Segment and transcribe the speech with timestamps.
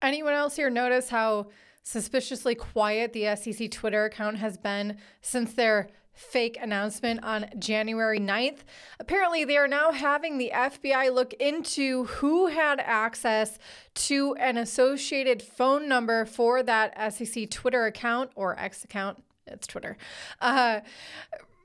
[0.00, 1.48] Anyone else here notice how
[1.82, 8.58] suspiciously quiet the SEC Twitter account has been since their fake announcement on January 9th.
[8.98, 13.58] Apparently, they are now having the FBI look into who had access
[13.94, 19.22] to an associated phone number for that SEC Twitter account or X account.
[19.46, 19.96] It's Twitter.
[20.40, 20.80] Uh,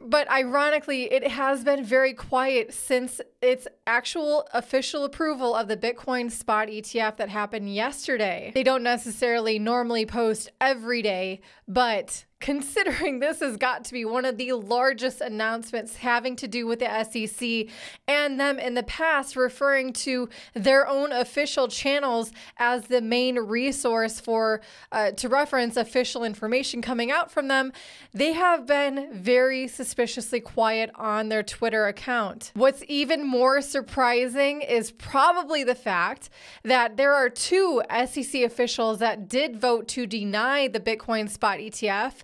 [0.04, 6.31] but ironically, it has been very quiet since its actual official approval of the Bitcoin
[6.31, 8.51] spot ETF that happened yesterday.
[8.54, 14.25] They don't necessarily normally post every day, but considering this has got to be one
[14.25, 17.74] of the largest announcements having to do with the SEC
[18.06, 24.20] and them in the past referring to their own official channels as the main resource
[24.20, 24.61] for
[24.92, 27.71] uh, to reference official information coming out from them,
[28.14, 32.52] they have been very suspiciously quiet on their Twitter account.
[32.56, 36.30] What's even more surprising is probably the fact
[36.64, 42.16] that there are two SEC officials that did vote to deny the Bitcoin spot ETF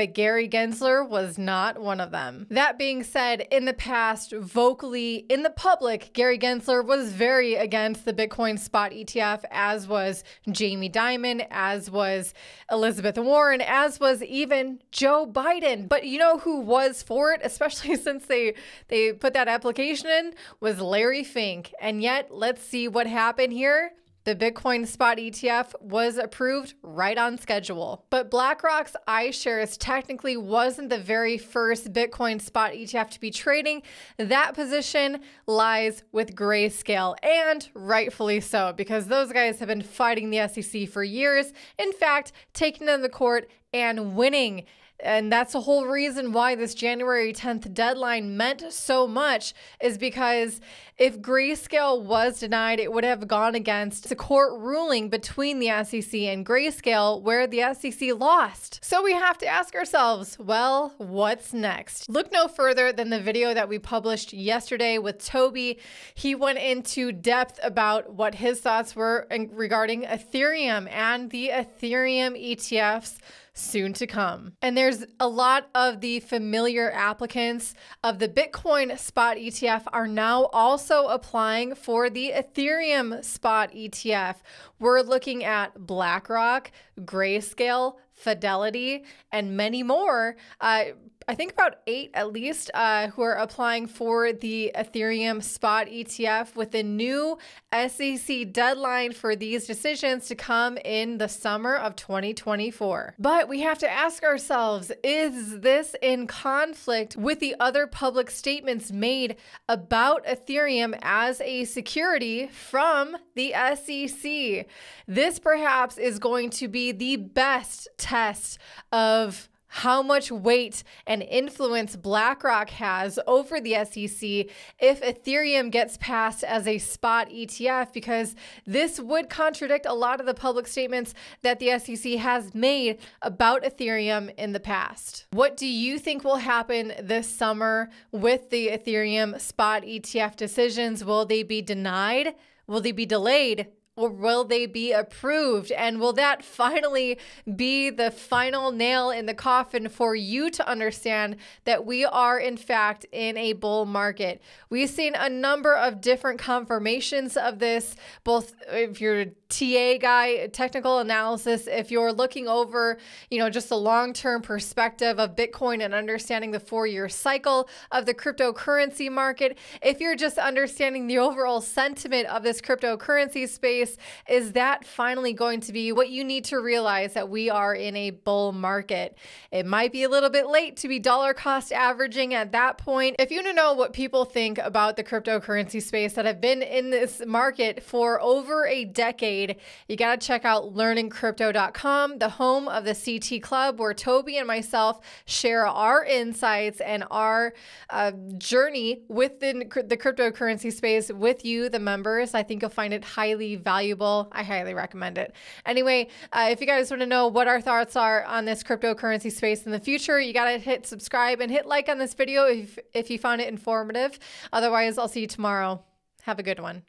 [0.00, 2.46] but Gary Gensler was not one of them.
[2.48, 8.06] That being said, in the past, vocally in the public, Gary Gensler was very against
[8.06, 12.32] the Bitcoin spot ETF, as was Jamie Dimon, as was
[12.70, 15.86] Elizabeth Warren, as was even Joe Biden.
[15.86, 18.54] But you know who was for it, especially since they
[18.88, 21.74] they put that application in, was Larry Fink.
[21.78, 23.92] And yet, let's see what happened here.
[24.24, 28.04] The Bitcoin spot ETF was approved right on schedule.
[28.10, 33.82] But BlackRock's iShares technically wasn't the very first Bitcoin spot ETF to be trading.
[34.18, 40.46] That position lies with Grayscale, and rightfully so, because those guys have been fighting the
[40.48, 41.54] SEC for years.
[41.78, 44.64] In fact, taking them to court and winning
[45.02, 50.60] and that's the whole reason why this January 10th deadline meant so much is because
[51.00, 56.12] if Grayscale was denied, it would have gone against the court ruling between the SEC
[56.12, 58.84] and Grayscale where the SEC lost.
[58.84, 62.10] So we have to ask ourselves, well, what's next?
[62.10, 65.78] Look no further than the video that we published yesterday with Toby.
[66.14, 73.16] He went into depth about what his thoughts were regarding Ethereum and the Ethereum ETFs
[73.60, 74.52] soon to come.
[74.62, 80.46] And there's a lot of the familiar applicants of the Bitcoin spot ETF are now
[80.46, 84.36] also applying for the Ethereum spot ETF.
[84.78, 90.36] We're looking at BlackRock, Grayscale, Fidelity, and many more.
[90.60, 90.84] Uh,
[91.30, 96.56] I think about eight at least uh, who are applying for the Ethereum spot ETF
[96.56, 97.38] with the new
[97.72, 103.14] SEC deadline for these decisions to come in the summer of 2024.
[103.16, 108.90] But we have to ask ourselves is this in conflict with the other public statements
[108.90, 109.36] made
[109.68, 114.66] about Ethereum as a security from the SEC?
[115.06, 118.58] This perhaps is going to be the best test
[118.90, 124.46] of how much weight and influence BlackRock has over the SEC
[124.78, 128.34] if Ethereum gets passed as a spot ETF, because
[128.66, 133.62] this would contradict a lot of the public statements that the SEC has made about
[133.62, 135.26] Ethereum in the past.
[135.30, 141.04] What do you think will happen this summer with the Ethereum spot ETF decisions?
[141.04, 142.34] Will they be denied?
[142.66, 143.68] Will they be delayed?
[144.08, 145.72] Will they be approved?
[145.72, 147.18] And will that finally
[147.56, 152.56] be the final nail in the coffin for you to understand that we are, in
[152.56, 154.42] fact, in a bull market?
[154.68, 160.98] We've seen a number of different confirmations of this, both if you're TA guy, technical
[160.98, 162.98] analysis, if you're looking over,
[163.30, 167.68] you know, just the long term perspective of Bitcoin and understanding the four year cycle
[167.90, 173.96] of the cryptocurrency market, if you're just understanding the overall sentiment of this cryptocurrency space
[174.28, 177.96] is that finally going to be what you need to realize that we are in
[177.96, 179.16] a bull market?
[179.50, 183.16] It might be a little bit late to be dollar cost averaging at that point.
[183.18, 186.62] If you want to know what people think about the cryptocurrency space that have been
[186.62, 189.39] in this market for over a decade,
[189.88, 194.46] you got to check out learningcrypto.com, the home of the CT Club, where Toby and
[194.46, 197.54] myself share our insights and our
[197.90, 202.34] uh, journey within the cryptocurrency space with you, the members.
[202.34, 204.28] I think you'll find it highly valuable valuable.
[204.32, 205.34] I highly recommend it.
[205.64, 209.32] Anyway, uh, if you guys want to know what our thoughts are on this cryptocurrency
[209.32, 212.44] space in the future, you got to hit subscribe and hit like on this video
[212.44, 214.18] if, if you found it informative.
[214.52, 215.82] Otherwise, I'll see you tomorrow.
[216.22, 216.82] Have a good one.